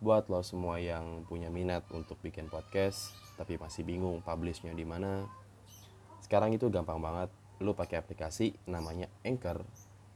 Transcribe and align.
buat 0.00 0.32
lo 0.32 0.40
semua 0.40 0.80
yang 0.80 1.28
punya 1.28 1.52
minat 1.52 1.84
untuk 1.92 2.16
bikin 2.24 2.48
podcast 2.48 3.12
tapi 3.36 3.60
masih 3.60 3.84
bingung 3.84 4.24
publishnya 4.24 4.72
di 4.72 4.88
mana 4.88 5.28
sekarang 6.24 6.56
itu 6.56 6.72
gampang 6.72 6.96
banget. 7.02 7.28
Lo 7.60 7.76
pakai 7.76 8.00
aplikasi 8.00 8.56
namanya 8.64 9.12
Anchor. 9.26 9.60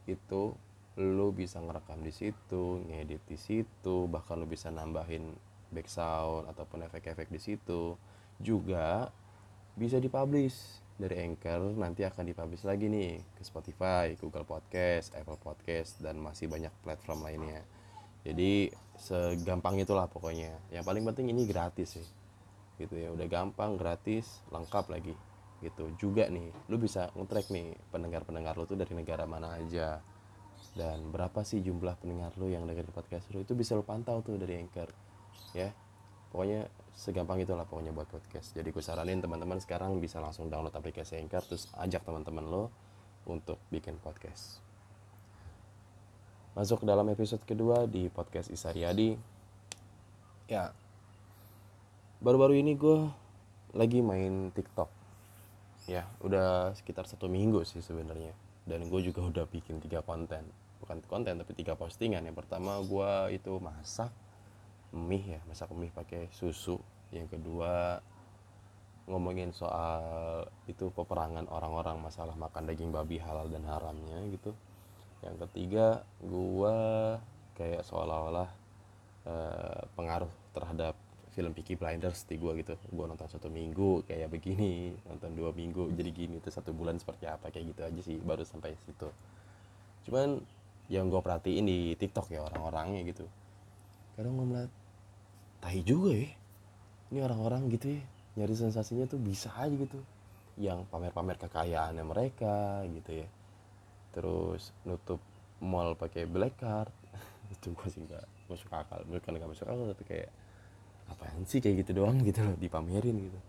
Itu 0.09 0.57
lo 0.97 1.29
bisa 1.37 1.61
ngerekam 1.61 2.01
di 2.01 2.15
situ 2.15 2.81
ngedit 2.87 3.27
di 3.29 3.35
situ 3.35 4.07
bahkan 4.09 4.39
lo 4.39 4.47
bisa 4.47 4.71
nambahin 4.71 5.34
background 5.75 6.48
ataupun 6.48 6.89
efek-efek 6.89 7.29
di 7.29 7.41
situ. 7.43 8.01
Juga 8.41 9.12
bisa 9.77 10.01
dipublish 10.01 10.80
dari 10.96 11.29
Anchor. 11.29 11.77
Nanti 11.77 12.09
akan 12.09 12.25
dipublish 12.25 12.64
lagi 12.64 12.89
nih 12.89 13.21
ke 13.37 13.45
Spotify, 13.45 14.16
Google 14.16 14.48
Podcast, 14.48 15.12
Apple 15.12 15.37
Podcast 15.37 16.01
dan 16.01 16.16
masih 16.25 16.48
banyak 16.48 16.73
platform 16.80 17.21
lainnya 17.21 17.61
jadi 18.25 18.72
segampang 18.96 19.77
itulah 19.77 20.09
pokoknya. 20.09 20.56
Yang 20.73 20.84
paling 20.88 21.05
penting 21.12 21.27
ini 21.37 21.45
gratis 21.45 22.01
sih. 22.01 22.09
Gitu 22.80 22.96
ya 22.96 23.12
udah 23.12 23.28
gampang 23.28 23.77
gratis 23.77 24.41
lengkap 24.48 24.88
lagi. 24.88 25.15
Gitu 25.60 25.92
juga 26.01 26.32
nih. 26.32 26.48
Lu 26.73 26.80
bisa 26.80 27.12
nge-track 27.12 27.52
nih 27.52 27.77
pendengar-pendengar 27.92 28.56
lu 28.56 28.65
tuh 28.65 28.80
dari 28.80 28.96
negara 28.96 29.29
mana 29.29 29.60
aja. 29.60 30.01
Dan 30.73 31.12
berapa 31.12 31.45
sih 31.45 31.60
jumlah 31.60 32.01
pendengar 32.01 32.32
lu 32.41 32.48
yang 32.48 32.65
dengerin 32.65 32.91
podcast 32.91 33.29
lu? 33.30 33.45
Itu 33.45 33.52
bisa 33.52 33.77
lu 33.77 33.84
pantau 33.84 34.24
tuh 34.24 34.41
dari 34.41 34.56
Anchor 34.56 34.88
ya. 35.52 35.68
Pokoknya 36.32 36.66
segampang 36.96 37.45
itulah 37.45 37.68
pokoknya 37.68 37.93
buat 37.95 38.09
podcast. 38.09 38.56
Jadi 38.56 38.73
gue 38.73 38.82
saranin 38.82 39.20
teman-teman 39.23 39.60
sekarang 39.60 40.01
bisa 40.01 40.18
langsung 40.18 40.48
download 40.48 40.74
aplikasi 40.74 41.20
Anchor 41.20 41.45
terus 41.45 41.68
ajak 41.77 42.02
teman-teman 42.02 42.43
lo 42.48 42.65
untuk 43.29 43.60
bikin 43.68 44.01
podcast 44.01 44.63
masuk 46.55 46.83
ke 46.83 46.87
dalam 46.87 47.11
episode 47.11 47.43
kedua 47.43 47.83
di 47.91 48.07
podcast 48.07 48.47
Isariadi 48.47 49.19
ya. 50.47 50.71
Baru-baru 52.23 52.63
ini 52.63 52.79
gue 52.79 53.11
lagi 53.74 53.99
main 53.99 54.55
TikTok. 54.55 54.87
Ya 55.91 56.07
udah 56.23 56.71
sekitar 56.79 57.11
satu 57.11 57.27
minggu 57.27 57.66
sih 57.66 57.83
sebenarnya. 57.83 58.30
Dan 58.71 58.87
gue 58.87 59.01
juga 59.02 59.27
udah 59.35 59.51
bikin 59.51 59.83
tiga 59.83 60.07
konten. 60.07 60.46
Bukan 60.79 61.02
konten 61.11 61.43
tapi 61.43 61.59
tiga 61.59 61.74
postingan. 61.74 62.23
Yang 62.23 62.46
pertama 62.46 62.79
gue 62.87 63.35
itu 63.35 63.59
masak 63.59 64.15
mie 64.94 65.34
ya. 65.34 65.41
Masak 65.50 65.75
mie 65.75 65.91
pakai 65.91 66.31
susu. 66.31 66.78
Yang 67.11 67.34
kedua 67.34 67.99
ngomongin 69.11 69.50
soal 69.50 70.47
itu 70.71 70.87
peperangan 70.94 71.50
orang-orang 71.50 71.99
masalah 71.99 72.39
makan 72.39 72.71
daging 72.71 72.94
babi 72.94 73.19
halal 73.19 73.50
dan 73.50 73.66
haramnya 73.66 74.22
gitu 74.33 74.55
yang 75.25 75.37
ketiga 75.49 76.05
gua 76.21 76.77
kayak 77.56 77.83
seolah-olah 77.89 78.50
uh, 79.25 79.83
pengaruh 79.97 80.31
terhadap 80.53 80.94
film 81.33 81.50
Peaky 81.50 81.75
Blinders 81.75 82.28
di 82.28 82.37
gua 82.37 82.53
gitu. 82.55 82.77
Gua 82.93 83.09
nonton 83.09 83.27
satu 83.27 83.49
minggu 83.49 84.05
kayak 84.05 84.28
begini 84.31 84.95
nonton 85.09 85.33
dua 85.33 85.50
minggu 85.50 85.91
jadi 85.97 86.11
gini 86.12 86.39
itu 86.39 86.53
satu 86.53 86.71
bulan 86.77 87.00
seperti 87.00 87.25
apa 87.27 87.49
kayak 87.49 87.75
gitu 87.75 87.81
aja 87.83 88.00
sih 88.05 88.17
baru 88.21 88.45
sampai 88.45 88.77
situ. 88.84 89.09
Cuman 90.05 90.45
yang 90.93 91.09
gue 91.09 91.17
perhatiin 91.17 91.65
di 91.65 91.97
TikTok 91.97 92.28
ya 92.28 92.45
orang-orangnya 92.45 93.09
gitu. 93.09 93.25
Kadang 94.21 94.37
gue 94.37 94.47
melihat 94.53 94.72
tahi 95.65 95.81
juga 95.81 96.12
ya 96.12 96.28
ini 97.09 97.19
orang-orang 97.25 97.72
gitu 97.72 97.97
ya 97.97 98.03
nyari 98.37 98.53
sensasinya 98.53 99.09
tuh 99.09 99.17
bisa 99.17 99.49
aja 99.56 99.72
gitu 99.72 99.97
yang 100.61 100.84
pamer-pamer 100.93 101.41
kekayaannya 101.41 102.05
mereka 102.05 102.84
gitu 102.91 103.25
ya 103.25 103.27
terus 104.15 104.70
nutup 104.87 105.19
mall 105.59 105.98
pakai 105.98 106.25
black 106.31 106.54
card. 106.62 106.94
Itu 107.54 107.75
gue 107.75 107.88
sih 107.91 108.00
nggak 108.06 108.48
masuk 108.48 108.71
akal. 108.71 109.03
Bukan 109.10 109.32
nggak 109.34 109.50
masuk 109.50 109.66
akal 109.66 109.91
tapi 109.91 110.04
kayak 110.06 110.31
apaan 111.10 111.43
sih? 111.44 111.59
Kayak 111.59 111.84
gitu 111.84 112.00
doang 112.00 112.22
gitu 112.22 112.41
loh 112.47 112.54
dipamerin 112.54 113.16
gitu. 113.28 113.41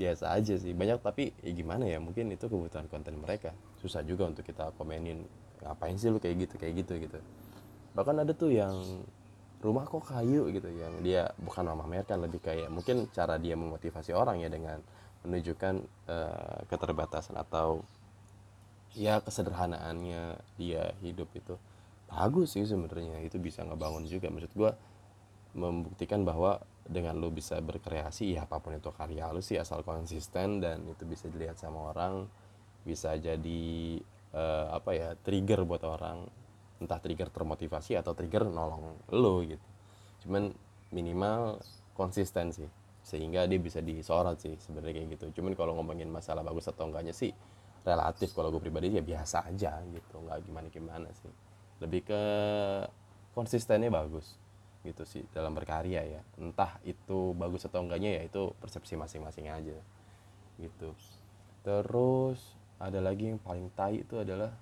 Biasa 0.00 0.32
aja 0.32 0.56
sih. 0.56 0.72
Banyak 0.72 1.04
tapi 1.04 1.36
ya 1.44 1.52
gimana 1.52 1.84
ya 1.84 2.00
mungkin 2.00 2.32
itu 2.32 2.48
kebutuhan 2.48 2.88
konten 2.88 3.20
mereka. 3.20 3.52
Susah 3.84 4.00
juga 4.00 4.26
untuk 4.26 4.42
kita 4.48 4.72
komenin 4.80 5.28
ngapain 5.60 5.94
sih 6.00 6.08
lu 6.08 6.16
kayak 6.16 6.48
gitu 6.48 6.54
kayak 6.56 6.74
gitu 6.82 6.96
gitu. 7.04 7.18
Bahkan 7.92 8.24
ada 8.24 8.32
tuh 8.32 8.48
yang 8.48 9.04
rumah 9.60 9.84
kok 9.84 10.08
kayu 10.08 10.48
gitu 10.56 10.72
yang 10.72 11.04
dia 11.04 11.28
bukan 11.36 11.68
memamerkan 11.68 12.24
lebih 12.24 12.40
kayak 12.40 12.72
mungkin 12.72 13.12
cara 13.12 13.36
dia 13.36 13.52
memotivasi 13.60 14.16
orang 14.16 14.40
ya 14.40 14.48
dengan 14.48 14.80
menunjukkan 15.20 15.74
uh, 16.08 16.58
keterbatasan 16.64 17.36
atau 17.36 17.84
ya 18.94 19.22
kesederhanaannya 19.22 20.38
dia 20.58 20.94
hidup 21.02 21.30
itu 21.34 21.54
bagus 22.10 22.58
sih 22.58 22.66
sebenarnya. 22.66 23.22
Itu 23.22 23.38
bisa 23.38 23.62
ngebangun 23.62 24.06
juga. 24.10 24.28
Maksud 24.28 24.52
gue 24.54 24.72
membuktikan 25.54 26.26
bahwa 26.26 26.62
dengan 26.86 27.18
lu 27.18 27.30
bisa 27.30 27.58
berkreasi 27.62 28.34
ya 28.34 28.46
apa 28.46 28.58
pun 28.58 28.74
itu 28.74 28.90
karya 28.90 29.30
lu 29.30 29.42
sih 29.42 29.58
asal 29.58 29.86
konsisten 29.86 30.58
dan 30.58 30.82
itu 30.90 31.06
bisa 31.06 31.30
dilihat 31.30 31.54
sama 31.58 31.94
orang 31.94 32.26
bisa 32.82 33.14
jadi 33.14 33.98
uh, 34.34 34.74
apa 34.74 34.90
ya 34.94 35.08
trigger 35.22 35.62
buat 35.62 35.82
orang. 35.86 36.26
Entah 36.80 36.96
trigger 36.96 37.28
termotivasi 37.28 37.92
atau 37.94 38.16
trigger 38.16 38.48
nolong 38.48 38.96
lu 39.12 39.44
gitu. 39.44 39.66
Cuman 40.26 40.50
minimal 40.90 41.60
konsisten 41.94 42.50
sih. 42.50 42.66
Sehingga 43.00 43.44
dia 43.48 43.60
bisa 43.60 43.80
disorot 43.84 44.40
sih 44.40 44.56
sebenarnya 44.60 45.02
kayak 45.02 45.08
gitu. 45.16 45.40
Cuman 45.40 45.52
kalau 45.56 45.76
ngomongin 45.76 46.08
masalah 46.08 46.40
bagus 46.40 46.68
atau 46.68 46.88
enggaknya 46.88 47.12
sih 47.12 47.32
relatif. 47.84 48.32
Kalau 48.32 48.52
gue 48.52 48.62
pribadi 48.62 48.92
ya 48.92 49.04
biasa 49.04 49.48
aja 49.48 49.80
gitu 49.84 50.16
nggak 50.20 50.38
gimana 50.44 50.66
gimana 50.68 51.08
sih. 51.16 51.32
Lebih 51.80 52.06
ke 52.06 52.22
konsistennya 53.32 53.88
bagus 53.88 54.36
gitu 54.80 55.04
sih 55.04 55.24
dalam 55.32 55.52
berkarya 55.52 56.02
ya. 56.04 56.20
Entah 56.40 56.80
itu 56.84 57.36
bagus 57.36 57.64
atau 57.68 57.84
enggaknya 57.84 58.20
ya 58.20 58.22
itu 58.28 58.52
persepsi 58.60 58.96
masing-masing 58.96 59.48
aja 59.48 59.76
gitu. 60.60 60.92
Terus 61.64 62.40
ada 62.80 63.00
lagi 63.00 63.32
yang 63.32 63.40
paling 63.40 63.68
tai 63.76 64.00
itu 64.04 64.20
adalah 64.20 64.52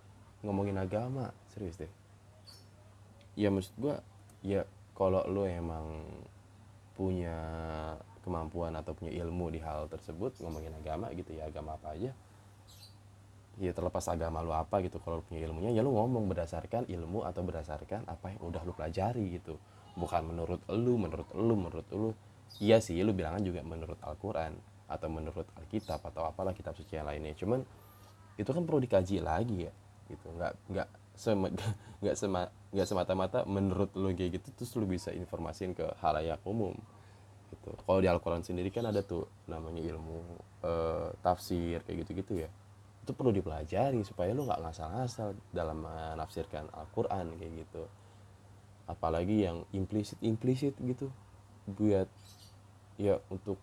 ngomongin 0.42 0.78
agama. 0.78 1.30
Serius 1.50 1.78
deh. 1.78 1.90
Ya 3.38 3.54
maksud 3.54 3.74
gue 3.78 3.94
ya 4.42 4.66
kalau 4.98 5.22
lo 5.30 5.46
emang 5.46 6.06
punya 6.98 7.38
kemampuan 8.26 8.74
atau 8.74 8.90
punya 8.90 9.14
ilmu 9.22 9.54
di 9.54 9.62
hal 9.62 9.86
tersebut 9.86 10.34
ngomongin 10.42 10.74
agama 10.74 11.14
gitu 11.14 11.38
ya 11.38 11.46
agama 11.46 11.78
apa 11.78 11.94
aja 11.94 12.10
ya 13.58 13.74
terlepas 13.74 14.06
agama 14.06 14.38
lu 14.38 14.54
apa 14.54 14.78
gitu 14.86 15.02
kalau 15.02 15.18
punya 15.26 15.42
ilmunya 15.42 15.74
ya 15.74 15.82
lu 15.82 15.90
ngomong 15.90 16.30
berdasarkan 16.30 16.86
ilmu 16.86 17.26
atau 17.26 17.42
berdasarkan 17.42 18.06
apa 18.06 18.30
yang 18.30 18.40
udah 18.46 18.62
lu 18.62 18.72
pelajari 18.72 19.42
gitu. 19.42 19.58
Bukan 19.98 20.30
menurut 20.30 20.62
lu 20.70 20.94
menurut 20.94 21.28
lu 21.34 21.54
menurut 21.58 21.86
lu. 21.90 22.10
Iya 22.62 22.78
sih 22.78 22.96
lu 23.02 23.10
bilangan 23.12 23.42
juga 23.42 23.60
menurut 23.66 23.98
Al-Quran 24.00 24.56
atau 24.88 25.08
menurut 25.10 25.44
Alkitab 25.58 26.00
atau 26.00 26.24
apalah 26.24 26.54
kitab 26.54 26.78
suci 26.78 26.96
yang 26.96 27.10
lainnya. 27.10 27.34
Cuman 27.34 27.60
itu 28.38 28.46
kan 28.46 28.62
perlu 28.62 28.78
dikaji 28.78 29.18
lagi 29.18 29.66
ya 29.66 29.72
gitu. 30.06 30.26
Nggak 30.38 30.52
nggak 30.70 30.88
sema, 31.18 31.50
nggak 32.02 32.16
sema 32.16 32.40
nggak 32.70 32.88
semata-mata 32.88 33.42
menurut 33.42 33.90
lu 33.98 34.14
kayak 34.14 34.38
gitu 34.38 34.48
terus 34.54 34.70
lu 34.78 34.86
bisa 34.86 35.10
informasin 35.10 35.74
ke 35.74 35.82
halayak 35.98 36.38
umum 36.46 36.78
gitu. 37.50 37.74
Kalau 37.74 37.98
di 37.98 38.06
Al-Quran 38.06 38.46
sendiri 38.46 38.70
kan 38.70 38.86
ada 38.86 39.02
tuh 39.02 39.26
namanya 39.50 39.82
ilmu 39.82 40.18
uh, 40.62 41.10
tafsir 41.26 41.82
kayak 41.82 42.06
gitu-gitu 42.06 42.46
ya 42.46 42.50
itu 43.08 43.16
perlu 43.16 43.32
dipelajari 43.32 44.04
supaya 44.04 44.36
lu 44.36 44.44
nggak 44.44 44.60
ngasal-ngasal 44.68 45.32
dalam 45.48 45.80
menafsirkan 45.80 46.68
Al-Quran 46.76 47.40
kayak 47.40 47.52
gitu. 47.64 47.88
Apalagi 48.84 49.48
yang 49.48 49.64
implisit 49.72 50.20
implisit 50.20 50.76
gitu 50.76 51.08
buat 51.64 52.04
ya 53.00 53.16
untuk 53.32 53.56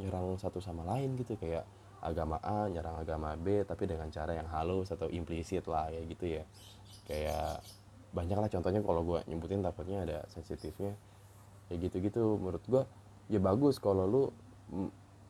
nyerang 0.00 0.40
satu 0.40 0.64
sama 0.64 0.88
lain 0.88 1.12
gitu. 1.20 1.36
Kayak 1.36 1.68
agama 2.00 2.40
A 2.40 2.72
nyerang 2.72 2.96
agama 2.96 3.36
B 3.36 3.68
tapi 3.68 3.84
dengan 3.84 4.08
cara 4.08 4.32
yang 4.32 4.48
halus 4.48 4.88
atau 4.88 5.12
implisit 5.12 5.68
lah 5.68 5.92
kayak 5.92 6.16
gitu 6.16 6.24
ya. 6.40 6.42
Kayak 7.04 7.60
banyak 8.16 8.38
lah 8.40 8.48
contohnya 8.48 8.80
kalau 8.80 9.04
gue 9.04 9.20
nyebutin 9.28 9.60
takutnya 9.60 10.08
ada 10.08 10.24
sensitifnya. 10.32 10.96
Kayak 11.68 11.92
gitu-gitu 11.92 12.40
menurut 12.40 12.64
gue 12.64 12.82
ya 13.28 13.44
bagus 13.44 13.76
kalau 13.76 14.08
lu 14.08 14.24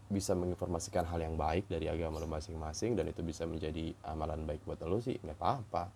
bisa 0.06 0.38
menginformasikan 0.38 1.02
hal 1.02 1.18
yang 1.18 1.34
baik 1.34 1.66
dari 1.66 1.90
agama 1.90 2.22
lo 2.22 2.30
masing-masing 2.30 2.94
dan 2.94 3.10
itu 3.10 3.26
bisa 3.26 3.42
menjadi 3.42 3.90
amalan 4.06 4.46
baik 4.46 4.62
buat 4.62 4.78
lo 4.86 5.02
sih 5.02 5.18
nggak 5.18 5.34
apa-apa. 5.34 5.90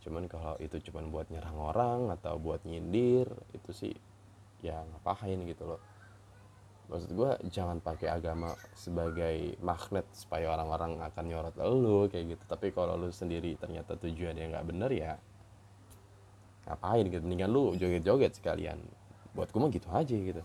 Cuman 0.00 0.24
kalau 0.32 0.56
itu 0.56 0.80
cuman 0.88 1.12
buat 1.12 1.28
nyerang 1.28 1.60
orang 1.60 2.00
atau 2.16 2.40
buat 2.40 2.64
nyindir 2.64 3.28
itu 3.52 3.70
sih 3.76 3.94
ya 4.64 4.80
ngapain 4.80 5.44
gitu 5.44 5.68
loh. 5.68 5.80
Maksud 6.88 7.12
gue 7.12 7.30
jangan 7.52 7.78
pakai 7.84 8.08
agama 8.08 8.56
sebagai 8.72 9.54
magnet 9.60 10.08
supaya 10.10 10.56
orang-orang 10.56 10.98
akan 11.04 11.24
nyorot 11.28 11.54
lo 11.60 12.08
kayak 12.08 12.34
gitu. 12.34 12.44
Tapi 12.48 12.72
kalau 12.72 12.96
lo 12.96 13.12
sendiri 13.12 13.60
ternyata 13.60 13.94
tujuannya 14.00 14.56
nggak 14.56 14.66
bener 14.72 14.90
ya 14.90 15.12
ngapain 16.64 17.04
gitu? 17.12 17.20
Mendingan 17.20 17.52
lu 17.52 17.76
joget-joget 17.76 18.40
sekalian. 18.40 18.80
Buat 19.36 19.52
gue 19.52 19.60
mah 19.60 19.68
gitu 19.68 19.88
aja 19.92 20.16
gitu. 20.16 20.42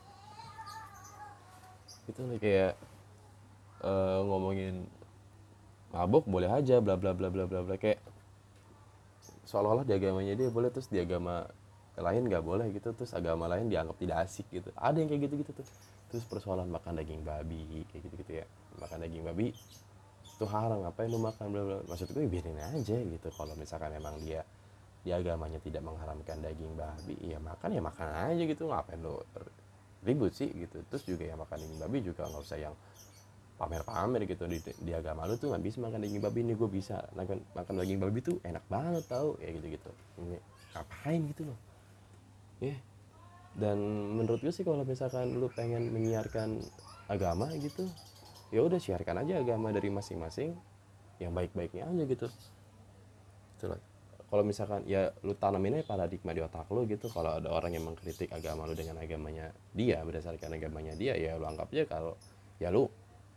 Itu 2.11 2.21
kayak 2.43 2.75
uh, 3.85 4.19
ngomongin 4.25 4.89
mabuk 5.93 6.27
boleh 6.27 6.51
aja 6.51 6.81
bla 6.83 6.97
bla 6.97 7.13
bla 7.13 7.29
bla 7.29 7.45
bla 7.45 7.61
bla. 7.63 7.75
Kayak 7.77 8.01
seolah-olah 9.45 9.85
di 9.85 9.93
agamanya 9.93 10.33
dia 10.33 10.49
boleh 10.49 10.73
terus 10.73 10.89
di 10.89 10.97
agama 10.97 11.45
lain 11.95 12.27
nggak 12.27 12.43
boleh 12.43 12.67
gitu 12.75 12.91
terus 12.91 13.15
agama 13.15 13.47
lain 13.47 13.71
dianggap 13.71 13.95
tidak 14.01 14.17
asik 14.27 14.49
gitu. 14.51 14.67
Ada 14.75 14.99
yang 14.99 15.07
kayak 15.07 15.21
gitu 15.29 15.33
gitu 15.45 15.51
tuh. 15.61 15.67
Terus 16.11 16.23
persoalan 16.27 16.67
makan 16.67 16.99
daging 16.99 17.23
babi 17.23 17.87
kayak 17.93 18.01
gitu 18.09 18.15
gitu 18.25 18.31
ya. 18.43 18.45
Makan 18.81 18.97
daging 19.05 19.23
babi 19.23 19.55
itu 20.25 20.45
haram 20.51 20.83
ngapain 20.83 21.07
lu 21.07 21.21
makan 21.21 21.45
bla 21.53 21.61
bla. 21.63 21.77
Maksud 21.87 22.11
gue 22.11 22.27
biarin 22.27 22.59
aja 22.59 22.97
gitu. 22.99 23.27
Kalau 23.31 23.53
misalkan 23.55 23.95
emang 23.95 24.19
dia 24.19 24.43
di 25.05 25.13
agamanya 25.13 25.61
tidak 25.61 25.85
mengharamkan 25.85 26.41
daging 26.41 26.73
babi 26.75 27.15
ya 27.21 27.39
makan 27.39 27.69
ya 27.71 27.81
makan 27.81 28.07
aja 28.11 28.43
gitu. 28.43 28.67
Ngapain 28.67 28.99
lu 28.99 29.15
ribut 30.03 30.35
sih 30.35 30.51
gitu. 30.51 30.83
Terus 30.91 31.03
juga 31.07 31.23
ya 31.23 31.39
makan 31.39 31.55
daging 31.63 31.79
babi 31.79 31.97
juga 32.03 32.27
nggak 32.27 32.43
usah 32.43 32.59
yang 32.59 32.75
pamer-pamer 33.55 34.27
gitu 34.27 34.43
di, 34.51 34.59
di 34.59 34.91
agama 34.91 35.23
lu 35.23 35.39
tuh 35.39 35.55
nggak 35.55 35.63
bisa 35.63 35.77
makan 35.79 35.99
daging 36.03 36.21
babi. 36.23 36.39
Ini 36.43 36.53
gue 36.59 36.69
bisa 36.69 36.99
makan 37.15 37.37
makan 37.55 37.73
daging 37.79 37.99
babi 38.03 38.19
tuh 38.19 38.35
enak 38.43 38.63
banget 38.67 39.03
tau 39.07 39.39
kayak 39.39 39.51
gitu 39.63 39.67
gitu 39.79 39.91
ini 40.19 40.37
ngapain 40.75 41.21
gitu 41.31 41.41
loh. 41.47 41.59
Ya. 42.59 42.71
Yeah. 42.71 42.79
dan 43.55 43.77
menurut 44.19 44.43
gue 44.43 44.51
sih 44.51 44.67
kalau 44.67 44.83
misalkan 44.83 45.39
lu 45.39 45.47
pengen 45.47 45.87
menyiarkan 45.91 46.59
agama 47.07 47.47
gitu 47.55 47.87
ya 48.51 48.59
udah 48.59 48.79
siarkan 48.79 49.23
aja 49.23 49.39
agama 49.39 49.71
dari 49.71 49.87
masing-masing 49.87 50.51
yang 51.23 51.31
baik-baiknya 51.31 51.87
aja 51.87 52.03
gitu. 52.03 52.27
Itulah. 53.55 53.79
kalau 54.25 54.41
misalkan 54.41 54.83
ya 54.83 55.15
lu 55.23 55.31
tanamin 55.37 55.79
aja 55.79 55.85
paradigma 55.87 56.35
di 56.35 56.43
otak 56.43 56.67
lu 56.75 56.83
gitu. 56.91 57.07
Kalau 57.07 57.39
ada 57.39 57.47
orang 57.47 57.71
yang 57.71 57.87
mengkritik 57.87 58.27
agama 58.35 58.67
lu 58.67 58.75
dengan 58.75 58.99
agamanya 58.99 59.55
dia 59.71 60.03
berdasarkan 60.03 60.59
agamanya 60.59 60.91
dia 60.99 61.15
ya 61.15 61.39
lu 61.39 61.47
anggap 61.47 61.71
aja 61.71 61.87
kalau 61.87 62.19
ya 62.59 62.67
lu 62.67 62.91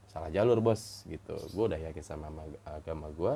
salah 0.09 0.33
jalur 0.33 0.59
bos 0.59 1.05
gitu. 1.07 1.37
Gue 1.53 1.65
udah 1.69 1.81
yakin 1.81 2.05
sama 2.05 2.29
agama 2.65 3.13
gue 3.13 3.35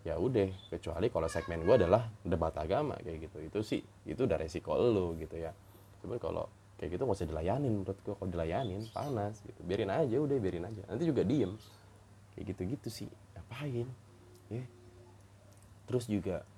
ya 0.00 0.16
udah 0.16 0.48
kecuali 0.72 1.12
kalau 1.12 1.28
segmen 1.28 1.60
gue 1.60 1.76
adalah 1.76 2.08
debat 2.24 2.52
agama 2.56 2.96
kayak 3.00 3.28
gitu. 3.28 3.38
Itu 3.44 3.58
sih 3.60 3.80
itu 4.08 4.24
udah 4.24 4.40
resiko 4.40 4.74
lo 4.76 5.12
gitu 5.20 5.36
ya. 5.36 5.52
Cuman 6.00 6.16
kalau 6.16 6.48
kayak 6.80 6.96
gitu 6.96 7.04
nggak 7.04 7.18
usah 7.20 7.28
dilayanin 7.28 7.72
menurut 7.84 7.98
gue 8.00 8.14
kalau 8.16 8.30
dilayanin 8.32 8.82
panas 8.90 9.44
gitu. 9.44 9.60
Biarin 9.62 9.92
aja 9.92 10.16
udah 10.16 10.36
biarin 10.40 10.64
aja. 10.64 10.82
Nanti 10.88 11.04
juga 11.04 11.22
diem. 11.22 11.52
Kayak 12.32 12.44
gitu 12.56 12.62
gitu 12.76 12.88
sih. 12.88 13.08
Ngapain? 13.36 13.88
Ya. 14.48 14.64
Terus 15.84 16.08
juga 16.08 16.48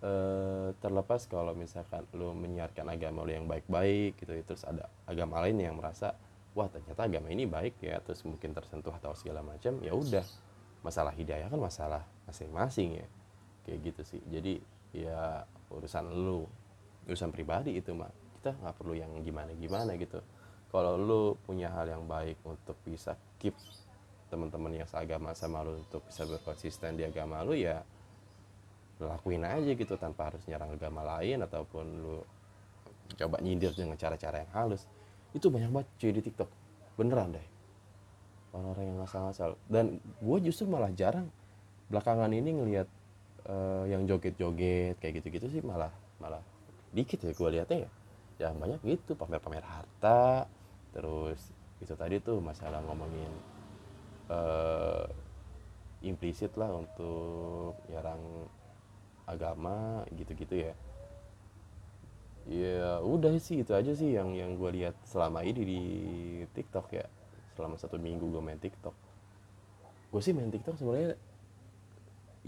eh, 0.00 0.68
terlepas 0.78 1.26
kalau 1.26 1.52
misalkan 1.52 2.06
lo 2.14 2.32
menyiarkan 2.32 2.86
agama 2.88 3.26
lo 3.26 3.30
yang 3.34 3.50
baik-baik 3.50 4.16
gitu 4.22 4.32
terus 4.46 4.62
ada 4.62 4.86
agama 5.04 5.42
lain 5.42 5.58
yang 5.58 5.74
merasa 5.74 6.14
wah 6.56 6.68
ternyata 6.68 7.04
agama 7.04 7.28
ini 7.32 7.44
baik 7.44 7.80
ya 7.82 8.00
terus 8.00 8.24
mungkin 8.24 8.52
tersentuh 8.52 8.92
atau 8.94 9.12
segala 9.16 9.44
macam 9.44 9.80
ya 9.84 9.92
udah. 9.92 10.24
Masalah 10.80 11.10
hidayah 11.12 11.50
kan 11.50 11.60
masalah 11.60 12.02
masing-masing 12.24 13.02
ya. 13.02 13.06
Kayak 13.66 13.78
gitu 13.92 14.02
sih. 14.16 14.20
Jadi 14.30 14.62
ya 14.94 15.44
urusan 15.68 16.08
lu 16.08 16.48
urusan 17.08 17.32
pribadi 17.32 17.76
itu 17.76 17.92
mah 17.92 18.08
kita 18.38 18.56
nggak 18.56 18.74
perlu 18.78 18.94
yang 18.94 19.10
gimana 19.20 19.52
gimana 19.58 19.92
gitu. 19.98 20.22
Kalau 20.68 21.00
lu 21.00 21.36
punya 21.48 21.72
hal 21.72 21.88
yang 21.88 22.04
baik 22.04 22.36
untuk 22.44 22.76
bisa 22.84 23.16
keep 23.40 23.56
teman-teman 24.28 24.84
yang 24.84 24.88
seagama 24.88 25.32
sama 25.32 25.64
lu 25.64 25.80
untuk 25.80 26.04
bisa 26.04 26.28
berkonsisten 26.28 27.00
di 27.00 27.04
agama 27.08 27.40
lu 27.40 27.56
ya 27.56 27.80
lakuin 29.00 29.46
aja 29.46 29.72
gitu 29.72 29.94
tanpa 29.96 30.28
harus 30.28 30.42
nyerang 30.44 30.74
agama 30.74 31.06
lain 31.16 31.40
ataupun 31.46 31.86
lu 32.02 32.18
coba 33.16 33.40
nyindir 33.40 33.72
dengan 33.72 33.96
cara-cara 33.96 34.44
yang 34.44 34.52
halus 34.52 34.84
itu 35.36 35.46
banyak 35.52 35.70
banget 35.72 35.88
cuy 36.00 36.12
di 36.12 36.22
TikTok. 36.24 36.50
Beneran 36.96 37.36
deh. 37.36 37.46
Orang-orang 38.52 38.84
yang 38.88 38.96
ngasal-ngasal. 39.04 39.50
Dan 39.68 40.00
gue 40.00 40.38
justru 40.48 40.64
malah 40.64 40.92
jarang 40.94 41.28
belakangan 41.88 42.32
ini 42.32 42.50
ngelihat 42.56 42.88
uh, 43.48 43.84
yang 43.88 44.04
joget-joget 44.04 45.00
kayak 45.00 45.20
gitu-gitu 45.20 45.48
sih 45.48 45.62
malah 45.64 45.92
malah 46.20 46.40
dikit 46.92 47.20
ya 47.24 47.32
gue 47.32 47.48
lihatnya 47.58 47.78
ya. 47.84 47.90
Ya 48.38 48.48
banyak 48.54 48.78
gitu 48.86 49.18
pamer-pamer 49.18 49.66
harta 49.66 50.46
terus 50.94 51.50
itu 51.82 51.94
tadi 51.94 52.18
tuh 52.22 52.38
masalah 52.38 52.82
ngomongin 52.86 53.30
uh, 54.30 55.06
implisit 56.02 56.54
lah 56.54 56.70
untuk 56.70 57.74
nyerang 57.90 58.22
agama 59.26 60.06
gitu-gitu 60.14 60.70
ya 60.70 60.72
ya 62.48 63.04
udah 63.04 63.36
sih 63.36 63.60
itu 63.60 63.76
aja 63.76 63.92
sih 63.92 64.16
yang 64.16 64.32
yang 64.32 64.56
gue 64.56 64.70
lihat 64.72 64.96
selama 65.04 65.44
ini 65.44 65.62
di 65.62 65.80
TikTok 66.56 66.86
ya. 66.96 67.06
Selama 67.52 67.76
satu 67.76 68.00
minggu 68.00 68.24
gue 68.24 68.40
main 68.40 68.56
TikTok. 68.56 68.96
Gue 70.08 70.20
sih 70.24 70.32
main 70.32 70.48
TikTok 70.48 70.80
sebenarnya 70.80 71.20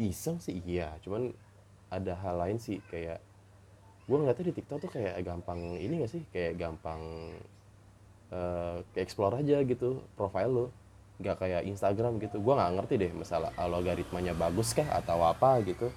iseng 0.01 0.41
sih 0.41 0.57
iya. 0.65 0.97
Cuman 1.05 1.37
ada 1.93 2.17
hal 2.17 2.41
lain 2.41 2.57
sih 2.57 2.81
kayak 2.89 3.21
gue 4.09 4.17
ngeliatnya 4.17 4.51
di 4.51 4.55
TikTok 4.57 4.79
tuh 4.89 4.91
kayak 4.91 5.21
gampang 5.21 5.77
ini 5.77 6.01
gak 6.01 6.13
sih? 6.17 6.23
Kayak 6.33 6.57
gampang 6.57 7.01
uh, 8.33 8.81
kayak 8.97 9.05
explore 9.05 9.37
aja 9.37 9.61
gitu 9.63 10.01
profile 10.17 10.51
lo 10.51 10.67
nggak 11.21 11.37
kayak 11.37 11.63
Instagram 11.69 12.17
gitu. 12.25 12.41
Gue 12.41 12.57
nggak 12.57 12.81
ngerti 12.81 12.95
deh 12.97 13.13
masalah 13.13 13.53
logaritmanya 13.61 14.33
bagus 14.33 14.73
kah 14.73 14.89
atau 14.89 15.21
apa 15.21 15.61
gitu. 15.69 15.93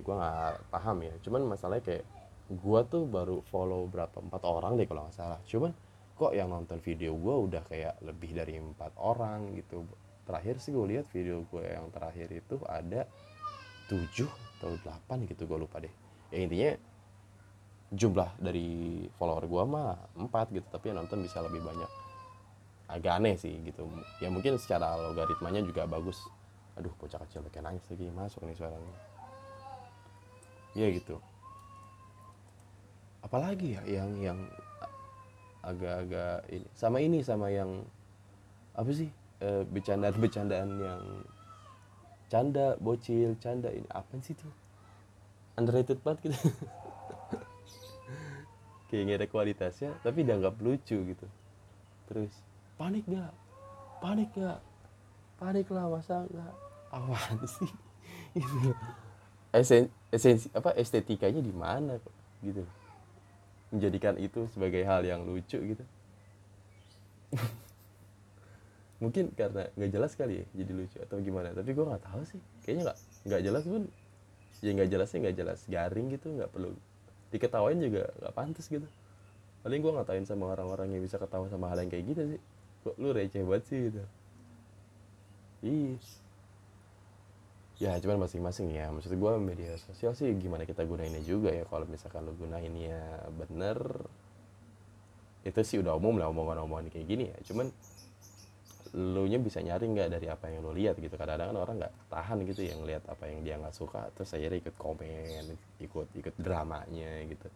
Gue 0.00 0.14
nggak 0.16 0.72
paham 0.72 1.04
ya. 1.04 1.12
Cuman 1.20 1.44
masalahnya 1.44 1.84
kayak 1.84 2.04
gua 2.46 2.86
tuh 2.86 3.06
baru 3.10 3.42
follow 3.50 3.90
berapa 3.90 4.22
empat 4.22 4.42
orang 4.46 4.78
deh 4.78 4.86
kalau 4.86 5.06
nggak 5.06 5.16
salah. 5.18 5.40
Cuman 5.46 5.74
kok 6.16 6.32
yang 6.32 6.48
nonton 6.48 6.78
video 6.78 7.18
gua 7.18 7.42
udah 7.42 7.62
kayak 7.66 7.98
lebih 8.06 8.34
dari 8.34 8.58
empat 8.58 8.94
orang 8.98 9.54
gitu. 9.58 9.82
Terakhir 10.26 10.58
sih 10.58 10.74
gue 10.74 10.86
lihat 10.90 11.06
video 11.14 11.46
gue 11.46 11.62
yang 11.62 11.86
terakhir 11.94 12.26
itu 12.34 12.58
ada 12.66 13.06
tujuh 13.86 14.26
atau 14.58 14.74
delapan 14.82 15.22
gitu 15.22 15.46
gue 15.46 15.54
lupa 15.54 15.78
deh. 15.78 15.94
Ya 16.34 16.42
intinya 16.42 16.74
jumlah 17.94 18.34
dari 18.42 19.06
follower 19.14 19.46
gue 19.46 19.62
mah 19.70 19.94
empat 20.18 20.50
gitu 20.50 20.66
tapi 20.66 20.90
yang 20.90 20.98
nonton 20.98 21.22
bisa 21.22 21.38
lebih 21.46 21.62
banyak. 21.62 21.86
Agak 22.90 23.22
aneh 23.22 23.38
sih 23.38 23.54
gitu. 23.62 23.86
Ya 24.18 24.26
mungkin 24.26 24.58
secara 24.58 24.98
logaritmanya 24.98 25.62
juga 25.62 25.86
bagus. 25.86 26.18
Aduh 26.74 26.90
bocah 26.98 27.22
kecil 27.22 27.46
kayak 27.46 27.62
nangis 27.62 27.86
lagi 27.86 28.10
masuk 28.10 28.42
nih 28.50 28.58
suaranya. 28.58 28.94
Iya 30.74 30.90
gitu 30.90 31.22
apalagi 33.26 33.74
ya 33.74 33.82
yang 33.90 34.10
yang 34.22 34.38
agak-agak 35.66 36.46
ini. 36.46 36.66
Sama 36.78 37.02
ini 37.02 37.18
sama 37.26 37.50
yang 37.50 37.82
apa 38.78 38.86
sih 38.94 39.10
e, 39.42 39.66
bercandaan-bercandaan 39.66 40.70
yang 40.78 41.02
canda 42.30 42.78
bocil 42.78 43.34
canda 43.42 43.74
ini. 43.74 43.86
Apa 43.90 44.14
sih 44.22 44.38
tuh 44.38 44.54
underrated 45.58 45.98
banget 46.06 46.30
gitu. 46.30 46.38
Kayak 48.86 49.02
gak 49.10 49.18
ada 49.18 49.26
kualitasnya 49.26 49.90
tapi 50.06 50.22
dianggap 50.22 50.54
lucu 50.62 50.94
gitu. 50.94 51.26
Terus 52.06 52.30
panik 52.78 53.02
gak 53.10 53.34
panik 53.98 54.30
gak 54.38 54.62
panik 55.42 55.66
lah 55.74 55.90
masa 55.90 56.22
gak 56.30 56.54
awan 56.94 57.42
sih? 57.42 57.72
Gitu. 58.36 58.68
Esen 59.48 59.88
esensi 60.12 60.52
apa 60.52 60.76
estetikanya 60.76 61.40
di 61.40 61.48
mana 61.56 61.96
gitu 62.44 62.68
menjadikan 63.76 64.16
itu 64.16 64.48
sebagai 64.50 64.82
hal 64.88 65.04
yang 65.04 65.22
lucu 65.28 65.60
gitu. 65.60 65.84
Mungkin 69.02 69.36
karena 69.36 69.68
nggak 69.76 69.90
jelas 69.92 70.12
kali 70.16 70.40
ya 70.40 70.46
jadi 70.56 70.72
lucu 70.72 70.96
atau 71.04 71.20
gimana 71.20 71.52
tapi 71.52 71.76
gue 71.76 71.84
nggak 71.84 72.04
tahu 72.08 72.22
sih. 72.24 72.40
Kayaknya 72.64 72.82
nggak 72.90 72.98
nggak 73.28 73.42
jelas 73.44 73.64
pun 73.68 73.82
ya 74.64 74.70
nggak 74.72 74.88
jelasnya 74.88 75.18
nggak 75.28 75.36
jelas 75.36 75.60
garing 75.68 76.06
gitu 76.16 76.26
nggak 76.32 76.48
perlu 76.48 76.72
diketawain 77.28 77.76
juga 77.76 78.08
nggak 78.24 78.34
pantas 78.34 78.66
gitu. 78.72 78.88
Paling 79.60 79.80
gue 79.84 79.92
ngatain 79.92 80.24
sama 80.24 80.56
orang-orang 80.56 80.96
yang 80.96 81.02
bisa 81.04 81.20
ketawa 81.20 81.46
sama 81.52 81.68
hal 81.68 81.84
yang 81.84 81.92
kayak 81.92 82.04
gitu 82.08 82.22
sih. 82.34 82.40
Kok 82.86 82.96
lu 82.96 83.12
receh 83.12 83.42
banget 83.44 83.64
sih 83.68 83.78
gitu? 83.92 84.02
Iya 85.60 85.98
ya 87.76 87.96
cuman 88.00 88.24
masing-masing 88.24 88.72
ya. 88.72 88.88
Maksud 88.88 89.12
gue 89.12 89.32
media 89.40 89.76
sosial 89.80 90.16
sih 90.16 90.32
gimana 90.36 90.64
kita 90.64 90.84
gunainnya 90.84 91.20
juga 91.24 91.52
ya. 91.52 91.64
Kalau 91.68 91.84
misalkan 91.88 92.24
lo 92.24 92.32
gunainnya 92.32 93.28
bener 93.36 93.78
itu 95.46 95.60
sih 95.62 95.78
udah 95.78 95.94
umum 95.94 96.18
lah 96.18 96.26
omongan-omongan 96.32 96.90
kayak 96.90 97.06
gini 97.06 97.24
ya. 97.30 97.38
Cuman 97.52 97.68
lu 98.96 99.28
nya 99.28 99.36
bisa 99.36 99.60
nyari 99.60 99.92
nggak 99.92 100.08
dari 100.08 100.26
apa 100.32 100.48
yang 100.48 100.64
lo 100.64 100.72
lihat 100.72 100.96
gitu? 100.96 101.14
Kadang-kadang 101.20 101.52
kan 101.52 101.58
orang 101.60 101.76
nggak 101.84 101.94
tahan 102.08 102.38
gitu 102.48 102.60
yang 102.64 102.80
lihat 102.88 103.04
apa 103.12 103.24
yang 103.28 103.44
dia 103.44 103.54
nggak 103.60 103.76
suka 103.76 104.08
terus 104.16 104.32
saya 104.32 104.48
ikut 104.48 104.74
komen 104.80 105.44
ikut 105.84 106.08
ikut 106.16 106.34
dramanya 106.40 107.28
gitu. 107.28 107.48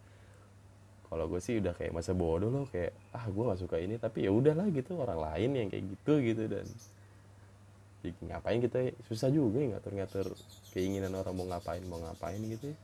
Kalau 1.10 1.26
gue 1.26 1.42
sih 1.42 1.58
udah 1.58 1.74
kayak 1.74 1.90
masa 1.90 2.14
bodoh 2.14 2.54
loh 2.54 2.70
kayak 2.70 2.94
ah 3.10 3.26
gue 3.26 3.42
gak 3.42 3.58
suka 3.58 3.82
ini 3.82 3.98
tapi 3.98 4.22
ya 4.22 4.30
udahlah 4.30 4.70
gitu 4.70 4.94
orang 4.94 5.18
lain 5.18 5.50
yang 5.58 5.66
kayak 5.66 5.84
gitu 5.90 6.22
gitu 6.22 6.46
dan 6.46 6.62
ya, 8.00 8.12
ngapain 8.32 8.58
kita? 8.64 8.96
Susah 9.04 9.28
juga 9.28 9.60
ya 9.60 9.76
ngatur-ngatur 9.76 10.32
keinginan 10.72 11.12
orang 11.16 11.34
mau 11.36 11.46
ngapain 11.48 11.82
mau 11.84 12.00
ngapain 12.00 12.40
gitu 12.40 12.72
ya. 12.72 12.78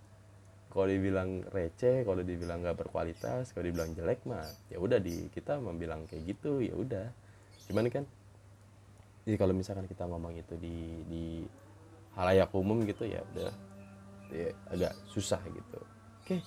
Kalau 0.66 0.92
dibilang 0.92 1.40
receh 1.48 2.04
kalau 2.04 2.20
dibilang 2.20 2.60
nggak 2.60 2.76
berkualitas 2.76 3.56
kalau 3.56 3.64
dibilang 3.64 3.96
jelek 3.96 4.20
mah 4.28 4.44
ya 4.68 4.76
udah 4.76 5.00
di 5.00 5.32
kita 5.32 5.56
membilang 5.56 6.04
kayak 6.04 6.36
gitu 6.36 6.60
ya 6.60 6.76
udah. 6.76 7.08
Cuman 7.64 7.88
kan 7.88 8.04
jadi 9.24 9.36
kalau 9.40 9.56
misalkan 9.56 9.88
kita 9.88 10.04
ngomong 10.04 10.36
itu 10.36 10.54
di 10.60 11.02
di 11.08 11.24
halayak 12.12 12.52
umum 12.52 12.84
gitu 12.84 13.08
ya 13.08 13.24
udah 13.32 13.50
ya 14.30 14.52
agak 14.68 14.92
susah 15.08 15.40
gitu. 15.48 15.80
Oke 16.20 16.44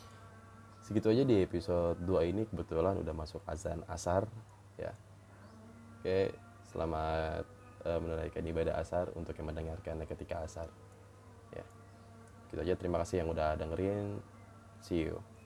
segitu 0.85 1.09
aja 1.09 1.25
di 1.25 1.41
episode 1.41 1.97
2 2.05 2.29
ini. 2.29 2.45
Kebetulan 2.45 3.01
udah 3.01 3.13
masuk 3.17 3.41
azan 3.49 3.81
asar 3.89 4.29
ya. 4.77 4.93
Oke 5.99 6.37
selamat 6.69 7.58
uh, 7.85 7.99
menunaikan 7.99 8.43
ibadah 8.43 8.79
asar 8.79 9.11
untuk 9.15 9.35
yang 9.37 9.51
mendengarkan 9.51 10.03
ketika 10.03 10.43
asar. 10.43 10.67
Ya. 11.53 11.65
Gitu 12.51 12.59
aja. 12.59 12.73
Terima 12.75 12.97
kasih 13.03 13.23
yang 13.23 13.29
udah 13.31 13.55
dengerin. 13.55 14.19
See 14.83 15.07
you 15.07 15.38